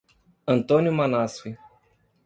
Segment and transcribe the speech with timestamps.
[0.47, 1.55] Antônio Manasfi